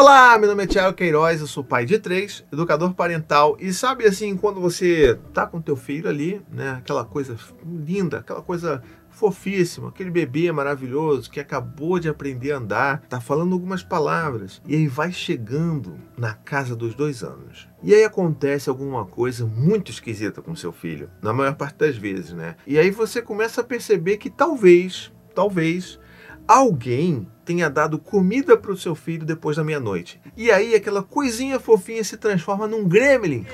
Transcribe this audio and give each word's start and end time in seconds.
Olá, 0.00 0.38
meu 0.38 0.48
nome 0.48 0.64
é 0.64 0.66
Thiago 0.66 0.96
Queiroz, 0.96 1.42
eu 1.42 1.46
sou 1.46 1.62
pai 1.62 1.84
de 1.84 1.98
três, 1.98 2.42
educador 2.50 2.94
parental 2.94 3.54
e 3.60 3.70
sabe 3.70 4.06
assim, 4.06 4.34
quando 4.34 4.58
você 4.58 5.20
tá 5.34 5.46
com 5.46 5.60
teu 5.60 5.76
filho 5.76 6.08
ali, 6.08 6.40
né, 6.50 6.70
aquela 6.78 7.04
coisa 7.04 7.36
linda, 7.62 8.20
aquela 8.20 8.40
coisa 8.40 8.82
fofíssima, 9.10 9.90
aquele 9.90 10.10
bebê 10.10 10.50
maravilhoso 10.50 11.30
que 11.30 11.38
acabou 11.38 12.00
de 12.00 12.08
aprender 12.08 12.52
a 12.52 12.56
andar, 12.56 13.02
tá 13.10 13.20
falando 13.20 13.52
algumas 13.52 13.82
palavras 13.82 14.62
e 14.66 14.74
aí 14.74 14.88
vai 14.88 15.12
chegando 15.12 15.98
na 16.16 16.32
casa 16.32 16.74
dos 16.74 16.94
dois 16.94 17.22
anos. 17.22 17.68
E 17.82 17.94
aí 17.94 18.02
acontece 18.02 18.70
alguma 18.70 19.04
coisa 19.04 19.44
muito 19.44 19.90
esquisita 19.90 20.40
com 20.40 20.56
seu 20.56 20.72
filho, 20.72 21.10
na 21.20 21.34
maior 21.34 21.56
parte 21.56 21.76
das 21.76 21.98
vezes, 21.98 22.32
né? 22.32 22.56
E 22.66 22.78
aí 22.78 22.90
você 22.90 23.20
começa 23.20 23.60
a 23.60 23.64
perceber 23.64 24.16
que 24.16 24.30
talvez, 24.30 25.12
talvez 25.34 25.99
alguém 26.50 27.28
tenha 27.44 27.70
dado 27.70 27.96
comida 27.96 28.56
para 28.56 28.72
o 28.72 28.76
seu 28.76 28.96
filho 28.96 29.24
depois 29.24 29.56
da 29.56 29.62
meia-noite. 29.62 30.20
E 30.36 30.50
aí 30.50 30.74
aquela 30.74 31.00
coisinha 31.00 31.60
fofinha 31.60 32.02
se 32.02 32.16
transforma 32.16 32.66
num 32.66 32.88
gremlin. 32.88 33.46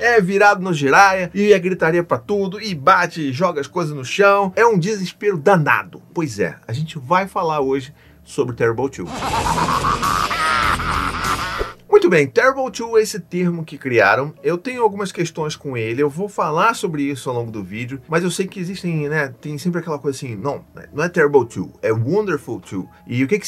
É 0.00 0.20
virado 0.20 0.60
no 0.60 0.74
giraia 0.74 1.30
e 1.32 1.52
é 1.52 1.58
gritaria 1.58 2.02
para 2.02 2.18
tudo 2.18 2.60
e 2.60 2.74
bate 2.74 3.20
e 3.20 3.32
joga 3.32 3.60
as 3.60 3.68
coisas 3.68 3.94
no 3.94 4.04
chão. 4.04 4.52
É 4.56 4.66
um 4.66 4.76
desespero 4.76 5.38
danado. 5.38 6.02
Pois 6.12 6.40
é, 6.40 6.58
a 6.66 6.72
gente 6.72 6.98
vai 6.98 7.28
falar 7.28 7.60
hoje 7.60 7.94
sobre 8.24 8.56
Terrible 8.56 8.88
2. 8.88 9.08
Bem, 12.10 12.26
Terrible 12.26 12.68
2 12.68 12.98
é 12.98 13.02
esse 13.02 13.20
termo 13.20 13.64
que 13.64 13.78
criaram. 13.78 14.34
Eu 14.42 14.58
tenho 14.58 14.82
algumas 14.82 15.12
questões 15.12 15.54
com 15.54 15.76
ele, 15.76 16.02
eu 16.02 16.10
vou 16.10 16.28
falar 16.28 16.74
sobre 16.74 17.04
isso 17.04 17.30
ao 17.30 17.36
longo 17.36 17.52
do 17.52 17.62
vídeo, 17.62 18.02
mas 18.08 18.24
eu 18.24 18.32
sei 18.32 18.48
que 18.48 18.58
existem, 18.58 19.08
né, 19.08 19.32
tem 19.40 19.56
sempre 19.58 19.78
aquela 19.78 19.96
coisa 19.96 20.16
assim, 20.18 20.34
não, 20.34 20.64
não 20.92 21.04
é 21.04 21.08
Terrible 21.08 21.46
2, 21.46 21.68
é 21.80 21.92
Wonderful 21.92 22.60
2. 22.68 22.84
E 23.06 23.22
o 23.22 23.28
que 23.28 23.38
que 23.38 23.46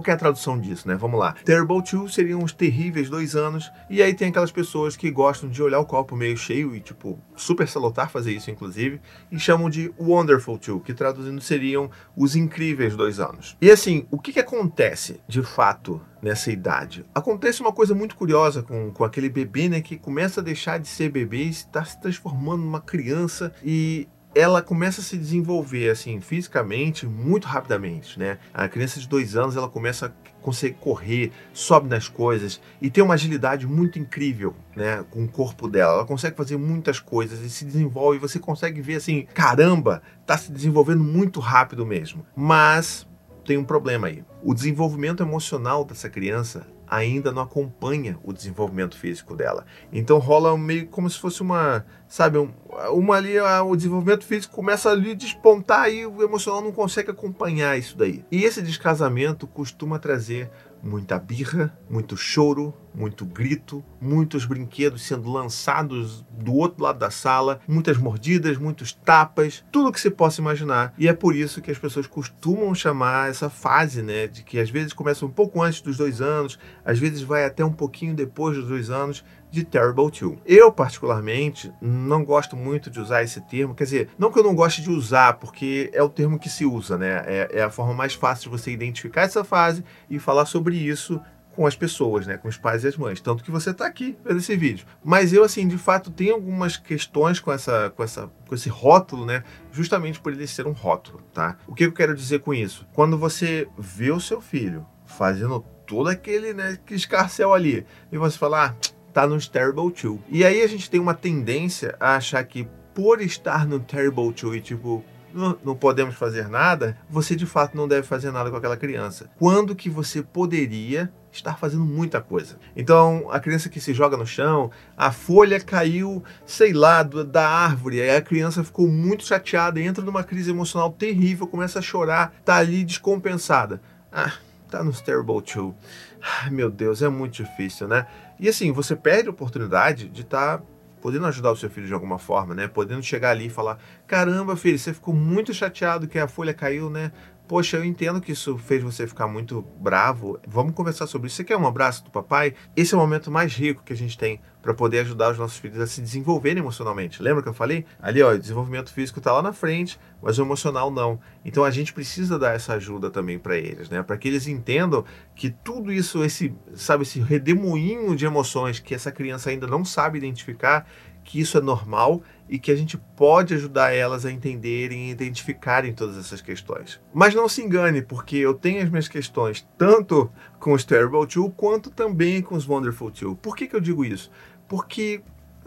qual 0.00 0.14
a 0.14 0.18
tradução 0.18 0.58
disso, 0.58 0.88
né? 0.88 0.94
Vamos 0.94 1.18
lá. 1.18 1.34
Terrible 1.44 1.82
Two 1.82 2.08
seriam 2.08 2.42
os 2.42 2.52
terríveis 2.52 3.10
dois 3.10 3.34
anos. 3.34 3.70
E 3.90 4.02
aí 4.02 4.14
tem 4.14 4.28
aquelas 4.28 4.50
pessoas 4.50 4.96
que 4.96 5.10
gostam 5.10 5.48
de 5.48 5.62
olhar 5.62 5.80
o 5.80 5.86
copo 5.86 6.16
meio 6.16 6.36
cheio 6.36 6.74
e, 6.74 6.80
tipo, 6.80 7.18
super 7.36 7.68
salutar 7.68 8.10
fazer 8.10 8.32
isso, 8.32 8.50
inclusive, 8.50 9.00
e 9.30 9.38
chamam 9.38 9.68
de 9.68 9.92
Wonderful 9.98 10.58
Two, 10.58 10.80
que 10.80 10.94
traduzindo 10.94 11.40
seriam 11.40 11.90
os 12.16 12.36
incríveis 12.36 12.96
dois 12.96 13.20
anos. 13.20 13.56
E 13.60 13.70
assim, 13.70 14.06
o 14.10 14.18
que, 14.18 14.32
que 14.32 14.40
acontece 14.40 15.20
de 15.26 15.42
fato 15.42 16.00
nessa 16.22 16.50
idade? 16.50 17.04
Acontece 17.14 17.60
uma 17.60 17.72
coisa 17.72 17.94
muito 17.94 18.16
curiosa 18.16 18.62
com, 18.62 18.90
com 18.92 19.04
aquele 19.04 19.28
bebê, 19.28 19.68
né? 19.68 19.80
Que 19.80 19.98
começa 19.98 20.40
a 20.40 20.44
deixar 20.44 20.78
de 20.78 20.88
ser 20.88 21.10
bebê 21.10 21.44
e 21.44 21.50
está 21.50 21.84
se 21.84 22.00
transformando 22.00 22.62
numa 22.62 22.80
criança 22.80 23.52
e 23.64 24.08
ela 24.34 24.62
começa 24.62 25.00
a 25.00 25.04
se 25.04 25.16
desenvolver 25.16 25.90
assim 25.90 26.20
fisicamente 26.20 27.06
muito 27.06 27.46
rapidamente, 27.46 28.18
né? 28.18 28.38
A 28.52 28.68
criança 28.68 28.98
de 28.98 29.08
dois 29.08 29.36
anos 29.36 29.56
ela 29.56 29.68
começa 29.68 30.06
a 30.06 30.10
conseguir 30.40 30.76
correr, 30.80 31.32
sobe 31.52 31.88
nas 31.88 32.08
coisas 32.08 32.60
e 32.80 32.90
tem 32.90 33.02
uma 33.02 33.14
agilidade 33.14 33.66
muito 33.66 33.98
incrível, 33.98 34.54
né? 34.74 35.04
Com 35.10 35.24
o 35.24 35.28
corpo 35.28 35.68
dela, 35.68 35.94
ela 35.94 36.06
consegue 36.06 36.36
fazer 36.36 36.56
muitas 36.56 36.98
coisas 36.98 37.40
e 37.40 37.50
se 37.50 37.64
desenvolve. 37.64 38.18
Você 38.18 38.38
consegue 38.38 38.80
ver 38.80 38.96
assim, 38.96 39.26
caramba, 39.34 40.02
tá 40.26 40.36
se 40.36 40.50
desenvolvendo 40.50 41.04
muito 41.04 41.38
rápido 41.38 41.86
mesmo. 41.86 42.26
Mas 42.34 43.06
tem 43.44 43.56
um 43.56 43.64
problema 43.64 44.08
aí. 44.08 44.24
O 44.42 44.54
desenvolvimento 44.54 45.22
emocional 45.22 45.84
dessa 45.84 46.08
criança 46.08 46.66
ainda 46.92 47.32
não 47.32 47.40
acompanha 47.40 48.18
o 48.22 48.34
desenvolvimento 48.34 48.98
físico 48.98 49.34
dela. 49.34 49.64
Então 49.90 50.18
rola 50.18 50.56
meio 50.58 50.86
como 50.88 51.08
se 51.08 51.18
fosse 51.18 51.40
uma, 51.40 51.86
sabe, 52.06 52.36
um, 52.36 52.50
uma 52.92 53.16
ali, 53.16 53.40
o 53.40 53.74
desenvolvimento 53.74 54.26
físico 54.26 54.54
começa 54.54 54.90
ali 54.90 55.12
a 55.12 55.14
despontar 55.14 55.90
e 55.90 56.04
o 56.04 56.22
emocional 56.22 56.60
não 56.60 56.70
consegue 56.70 57.10
acompanhar 57.10 57.78
isso 57.78 57.96
daí. 57.96 58.22
E 58.30 58.44
esse 58.44 58.60
descasamento 58.60 59.46
costuma 59.46 59.98
trazer 59.98 60.50
muita 60.82 61.18
birra, 61.18 61.74
muito 61.88 62.14
choro, 62.14 62.74
muito 62.94 63.24
grito, 63.24 63.82
muitos 64.00 64.44
brinquedos 64.44 65.02
sendo 65.02 65.30
lançados 65.30 66.24
do 66.30 66.54
outro 66.54 66.82
lado 66.82 66.98
da 66.98 67.10
sala, 67.10 67.60
muitas 67.66 67.96
mordidas, 67.96 68.58
muitos 68.58 68.92
tapas, 68.92 69.64
tudo 69.70 69.92
que 69.92 70.00
você 70.00 70.10
possa 70.10 70.40
imaginar. 70.40 70.92
E 70.98 71.08
é 71.08 71.12
por 71.12 71.34
isso 71.34 71.62
que 71.62 71.70
as 71.70 71.78
pessoas 71.78 72.06
costumam 72.06 72.74
chamar 72.74 73.30
essa 73.30 73.48
fase, 73.48 74.02
né, 74.02 74.26
de 74.26 74.42
que 74.42 74.58
às 74.58 74.70
vezes 74.70 74.92
começa 74.92 75.24
um 75.24 75.30
pouco 75.30 75.62
antes 75.62 75.80
dos 75.80 75.96
dois 75.96 76.20
anos, 76.20 76.58
às 76.84 76.98
vezes 76.98 77.22
vai 77.22 77.44
até 77.44 77.64
um 77.64 77.72
pouquinho 77.72 78.14
depois 78.14 78.56
dos 78.56 78.68
dois 78.68 78.90
anos, 78.90 79.24
de 79.52 79.62
Terrible 79.62 80.10
2. 80.10 80.38
Eu, 80.46 80.72
particularmente, 80.72 81.70
não 81.80 82.24
gosto 82.24 82.56
muito 82.56 82.90
de 82.90 82.98
usar 82.98 83.22
esse 83.22 83.38
termo, 83.42 83.74
quer 83.74 83.84
dizer, 83.84 84.08
não 84.18 84.32
que 84.32 84.38
eu 84.38 84.42
não 84.42 84.54
goste 84.54 84.80
de 84.80 84.90
usar, 84.90 85.34
porque 85.34 85.90
é 85.92 86.02
o 86.02 86.08
termo 86.08 86.38
que 86.38 86.48
se 86.48 86.64
usa, 86.64 86.96
né? 86.96 87.22
É, 87.26 87.58
é 87.58 87.62
a 87.62 87.70
forma 87.70 87.92
mais 87.92 88.14
fácil 88.14 88.50
de 88.50 88.58
você 88.58 88.72
identificar 88.72 89.22
essa 89.22 89.44
fase 89.44 89.84
e 90.08 90.18
falar 90.18 90.46
sobre 90.46 90.76
isso 90.76 91.20
com 91.54 91.66
as 91.66 91.76
pessoas, 91.76 92.26
né, 92.26 92.36
com 92.36 92.48
os 92.48 92.56
pais 92.56 92.84
e 92.84 92.88
as 92.88 92.96
mães, 92.96 93.20
tanto 93.20 93.44
que 93.44 93.50
você 93.50 93.70
está 93.70 93.86
aqui 93.86 94.16
vendo 94.24 94.38
esse 94.38 94.56
vídeo. 94.56 94.86
Mas 95.04 95.32
eu 95.32 95.44
assim, 95.44 95.68
de 95.68 95.78
fato, 95.78 96.10
tenho 96.10 96.34
algumas 96.34 96.76
questões 96.76 97.38
com 97.38 97.52
essa, 97.52 97.90
com 97.90 98.02
essa, 98.02 98.30
com 98.46 98.54
esse 98.54 98.68
rótulo, 98.68 99.26
né, 99.26 99.44
justamente 99.70 100.20
por 100.20 100.32
ele 100.32 100.46
ser 100.46 100.66
um 100.66 100.72
rótulo, 100.72 101.22
tá? 101.32 101.56
O 101.66 101.74
que 101.74 101.84
eu 101.84 101.92
quero 101.92 102.14
dizer 102.14 102.40
com 102.40 102.54
isso? 102.54 102.86
Quando 102.92 103.18
você 103.18 103.68
vê 103.78 104.10
o 104.10 104.20
seu 104.20 104.40
filho 104.40 104.86
fazendo 105.04 105.60
todo 105.86 106.08
aquele, 106.08 106.54
né, 106.54 106.78
escarcel 106.90 107.52
ali 107.52 107.86
e 108.10 108.16
você 108.16 108.38
fala, 108.38 108.66
ah, 108.66 108.74
tá 109.12 109.26
no 109.26 109.38
Terrible 109.38 109.92
2. 109.92 110.20
E 110.28 110.44
aí 110.44 110.62
a 110.62 110.66
gente 110.66 110.90
tem 110.90 110.98
uma 110.98 111.14
tendência 111.14 111.94
a 112.00 112.16
achar 112.16 112.42
que 112.44 112.66
por 112.94 113.20
estar 113.20 113.66
no 113.66 113.78
Terrible 113.78 114.32
2 114.32 114.56
e 114.56 114.60
tipo, 114.60 115.04
não, 115.34 115.74
podemos 115.74 116.14
fazer 116.14 116.48
nada, 116.48 116.96
você 117.08 117.34
de 117.34 117.46
fato 117.46 117.76
não 117.76 117.88
deve 117.88 118.06
fazer 118.06 118.30
nada 118.30 118.50
com 118.50 118.56
aquela 118.56 118.76
criança. 118.76 119.30
Quando 119.38 119.74
que 119.74 119.88
você 119.88 120.22
poderia 120.22 121.12
estar 121.30 121.56
fazendo 121.56 121.84
muita 121.84 122.20
coisa? 122.20 122.58
Então, 122.76 123.28
a 123.30 123.40
criança 123.40 123.68
que 123.68 123.80
se 123.80 123.94
joga 123.94 124.16
no 124.16 124.26
chão, 124.26 124.70
a 124.96 125.10
folha 125.10 125.58
caiu, 125.60 126.22
sei 126.44 126.72
lá, 126.72 127.02
da 127.02 127.48
árvore, 127.48 128.00
aí 128.00 128.16
a 128.16 128.22
criança 128.22 128.62
ficou 128.62 128.86
muito 128.86 129.26
chateada, 129.26 129.80
entra 129.80 130.04
numa 130.04 130.22
crise 130.22 130.50
emocional 130.50 130.90
terrível, 130.90 131.46
começa 131.46 131.78
a 131.78 131.82
chorar, 131.82 132.34
tá 132.44 132.56
ali 132.56 132.84
descompensada. 132.84 133.80
Ah, 134.12 134.32
tá 134.70 134.82
no 134.82 134.92
Terrible 134.92 135.40
2. 135.42 135.74
Ai, 136.22 136.50
meu 136.50 136.70
Deus, 136.70 137.02
é 137.02 137.08
muito 137.08 137.42
difícil, 137.42 137.88
né? 137.88 138.06
E 138.38 138.48
assim, 138.48 138.72
você 138.72 138.94
perde 138.94 139.28
a 139.28 139.32
oportunidade 139.32 140.08
de 140.08 140.22
estar 140.22 140.58
tá 140.58 140.64
podendo 141.02 141.26
ajudar 141.26 141.50
o 141.50 141.56
seu 141.56 141.68
filho 141.68 141.86
de 141.86 141.92
alguma 141.92 142.18
forma, 142.18 142.54
né? 142.54 142.68
Podendo 142.68 143.02
chegar 143.02 143.30
ali 143.30 143.46
e 143.46 143.50
falar: 143.50 143.78
caramba, 144.06 144.56
filho, 144.56 144.78
você 144.78 144.94
ficou 144.94 145.12
muito 145.12 145.52
chateado 145.52 146.06
que 146.06 146.18
a 146.18 146.28
folha 146.28 146.54
caiu, 146.54 146.88
né? 146.88 147.10
Poxa, 147.48 147.76
eu 147.76 147.84
entendo 147.84 148.20
que 148.20 148.32
isso 148.32 148.56
fez 148.56 148.82
você 148.82 149.06
ficar 149.06 149.26
muito 149.26 149.62
bravo. 149.78 150.38
Vamos 150.46 150.74
conversar 150.74 151.06
sobre 151.06 151.26
isso. 151.26 151.36
Você 151.36 151.44
quer 151.44 151.56
um 151.56 151.66
abraço 151.66 152.04
do 152.04 152.10
papai? 152.10 152.54
Esse 152.74 152.94
é 152.94 152.96
o 152.96 153.00
momento 153.00 153.30
mais 153.30 153.54
rico 153.54 153.82
que 153.82 153.92
a 153.92 153.96
gente 153.96 154.16
tem 154.16 154.40
para 154.62 154.72
poder 154.72 155.00
ajudar 155.00 155.32
os 155.32 155.38
nossos 155.38 155.58
filhos 155.58 155.80
a 155.80 155.86
se 155.86 156.00
desenvolverem 156.00 156.62
emocionalmente. 156.62 157.20
Lembra 157.20 157.42
que 157.42 157.48
eu 157.48 157.54
falei? 157.54 157.84
Ali, 158.00 158.22
ó, 158.22 158.32
o 158.32 158.38
desenvolvimento 158.38 158.92
físico 158.92 159.18
está 159.18 159.32
lá 159.32 159.42
na 159.42 159.52
frente, 159.52 159.98
mas 160.22 160.38
o 160.38 160.42
emocional 160.42 160.90
não. 160.90 161.18
Então 161.44 161.64
a 161.64 161.70
gente 161.70 161.92
precisa 161.92 162.38
dar 162.38 162.54
essa 162.54 162.74
ajuda 162.74 163.10
também 163.10 163.38
para 163.40 163.56
eles, 163.56 163.90
né? 163.90 164.02
Para 164.02 164.16
que 164.16 164.28
eles 164.28 164.46
entendam 164.46 165.04
que 165.34 165.50
tudo 165.50 165.92
isso, 165.92 166.24
esse, 166.24 166.54
sabe, 166.74 167.02
esse 167.02 167.20
redemoinho 167.20 168.14
de 168.14 168.24
emoções 168.24 168.78
que 168.78 168.94
essa 168.94 169.10
criança 169.10 169.50
ainda 169.50 169.66
não 169.66 169.84
sabe 169.84 170.16
identificar, 170.16 170.86
que 171.24 171.40
isso 171.40 171.56
é 171.56 171.60
normal 171.60 172.22
e 172.48 172.58
que 172.58 172.70
a 172.70 172.76
gente 172.76 172.98
pode 173.16 173.54
ajudar 173.54 173.94
elas 173.94 174.26
a 174.26 174.30
entenderem 174.30 175.08
e 175.08 175.10
identificarem 175.10 175.92
todas 175.92 176.18
essas 176.18 176.42
questões. 176.42 177.00
Mas 177.14 177.34
não 177.34 177.48
se 177.48 177.62
engane, 177.62 178.02
porque 178.02 178.36
eu 178.36 178.52
tenho 178.52 178.82
as 178.82 178.90
minhas 178.90 179.08
questões 179.08 179.66
tanto 179.78 180.30
com 180.58 180.72
os 180.72 180.84
Terrible 180.84 181.26
2 181.26 181.52
quanto 181.56 181.90
também 181.90 182.42
com 182.42 182.54
os 182.54 182.68
Wonderful 182.68 183.10
2. 183.10 183.38
Por 183.40 183.56
que, 183.56 183.66
que 183.66 183.74
eu 183.74 183.80
digo 183.80 184.04
isso? 184.04 184.30
Porque 184.68 185.22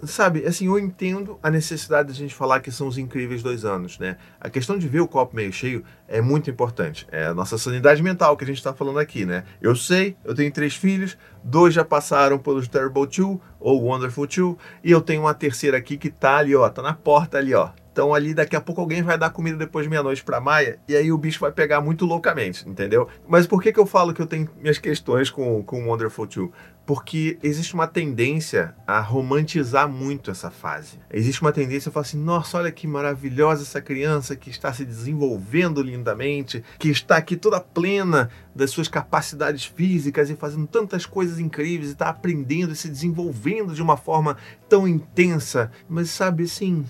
sabe, 0.08 0.46
assim, 0.46 0.68
eu 0.68 0.78
entendo 0.80 1.40
a 1.42 1.50
necessidade 1.50 2.10
de 2.10 2.14
a 2.14 2.22
gente 2.24 2.36
falar 2.36 2.60
que 2.60 2.72
são 2.72 2.88
os 2.88 2.98
incríveis 2.98 3.42
dois 3.44 3.64
anos, 3.66 4.00
né? 4.00 4.18
A 4.40 4.50
questão 4.50 4.78
de 4.78 4.88
ver 4.88 5.00
o 5.00 5.08
copo 5.08 5.36
meio 5.36 5.52
cheio 5.52 5.84
é 6.08 6.22
muito 6.22 6.50
importante. 6.50 7.08
É 7.12 7.26
a 7.28 7.34
nossa 7.34 7.58
sanidade 7.58 8.02
mental 8.02 8.36
que 8.36 8.44
a 8.44 8.48
gente 8.48 8.58
está 8.58 8.74
falando 8.74 9.00
aqui, 9.00 9.26
né? 9.26 9.44
Eu 9.62 9.76
sei, 9.76 10.16
eu 10.24 10.36
tenho 10.36 10.52
três 10.52 10.76
filhos, 10.76 11.18
dois 11.44 11.74
já 11.74 11.86
passaram 11.86 12.38
pelos 12.38 12.68
Terrible 12.68 13.08
Two 13.08 13.42
ou 13.60 13.84
Wonderful 13.84 14.28
Two, 14.28 14.58
e 14.84 14.92
eu 14.92 15.02
tenho 15.02 15.22
uma 15.22 15.34
terceira 15.34 15.78
aqui 15.78 15.98
que 15.98 16.10
tá 16.10 16.38
ali, 16.38 16.56
ó, 16.56 16.70
tá 16.70 16.82
na 16.82 16.94
porta 16.94 17.38
ali, 17.38 17.54
ó. 17.54 17.70
Então 17.96 18.14
ali 18.14 18.34
daqui 18.34 18.58
a 18.58 18.60
pouco 18.60 18.82
alguém 18.82 19.02
vai 19.02 19.18
dar 19.18 19.30
comida 19.30 19.56
depois 19.56 19.86
de 19.86 19.90
meia-noite 19.90 20.22
para 20.22 20.42
Maia 20.42 20.80
e 20.86 20.98
aí 20.98 21.14
o 21.14 21.18
bicho 21.18 21.40
vai 21.40 21.50
pegar 21.54 21.80
muito 21.80 22.06
loucamente, 22.06 22.68
entendeu? 22.68 23.08
Mas 23.26 23.48
por 23.48 23.64
que, 23.64 23.72
que 23.72 23.80
eu 23.80 23.86
falo 23.86 24.14
que 24.14 24.22
eu 24.22 24.28
tenho 24.28 24.50
minhas 24.62 24.78
questões 24.78 25.30
com 25.30 25.64
com 25.64 25.88
Wonderful 25.88 26.28
2? 26.28 26.50
Porque 26.86 27.40
existe 27.42 27.74
uma 27.74 27.88
tendência 27.88 28.76
a 28.86 29.00
romantizar 29.00 29.88
muito 29.88 30.30
essa 30.30 30.52
fase. 30.52 31.00
Existe 31.10 31.42
uma 31.42 31.54
tendência 31.54 31.88
a 31.88 31.92
falar 31.92 32.02
assim: 32.06 32.22
nossa, 32.22 32.58
olha 32.58 32.70
que 32.70 32.86
maravilhosa 32.86 33.64
essa 33.64 33.82
criança 33.82 34.36
que 34.36 34.50
está 34.50 34.74
se 34.74 34.84
desenvolvendo 34.84 35.82
lindamente, 35.82 36.66
que 36.78 36.90
está 36.90 37.16
aqui 37.16 37.38
toda 37.38 37.62
plena 37.62 38.30
das 38.54 38.72
suas 38.72 38.90
capacidades 38.90 39.64
físicas 39.64 40.30
e 40.30 40.36
fazendo 40.36 40.68
tantas 40.68 41.06
coisas 41.06 41.40
incríveis, 41.40 41.92
e 41.92 41.94
está 41.94 42.10
aprendendo 42.10 42.74
e 42.74 42.76
se 42.76 42.90
desenvolvendo 42.90 43.74
de 43.74 43.82
uma 43.82 43.96
forma 43.96 44.36
tão 44.68 44.86
intensa. 44.86 45.72
Mas 45.88 46.10
sabe 46.10 46.44
assim 46.44 46.86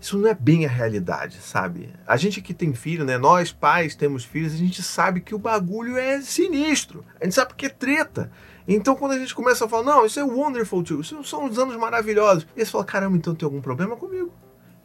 isso 0.00 0.18
não 0.18 0.28
é 0.28 0.34
bem 0.34 0.64
a 0.64 0.68
realidade, 0.68 1.36
sabe? 1.42 1.92
A 2.06 2.16
gente 2.16 2.40
que 2.40 2.54
tem 2.54 2.72
filho, 2.72 3.04
né? 3.04 3.18
Nós 3.18 3.52
pais 3.52 3.94
temos 3.94 4.24
filhos, 4.24 4.54
a 4.54 4.56
gente 4.56 4.82
sabe 4.82 5.20
que 5.20 5.34
o 5.34 5.38
bagulho 5.38 5.98
é 5.98 6.20
sinistro. 6.22 7.04
A 7.20 7.24
gente 7.24 7.34
sabe 7.34 7.54
que 7.54 7.66
é 7.66 7.68
treta. 7.68 8.30
Então, 8.66 8.94
quando 8.96 9.12
a 9.12 9.18
gente 9.18 9.34
começa 9.34 9.64
a 9.64 9.68
falar, 9.68 9.82
não, 9.82 10.06
isso 10.06 10.18
é 10.18 10.24
wonderful 10.24 10.82
too, 10.82 11.00
isso 11.00 11.22
são 11.24 11.44
os 11.44 11.58
anos 11.58 11.76
maravilhosos, 11.76 12.46
e 12.56 12.64
você 12.64 12.70
fala, 12.70 12.84
caramba, 12.84 13.16
então 13.16 13.34
tem 13.34 13.44
algum 13.44 13.60
problema 13.60 13.96
comigo? 13.96 14.32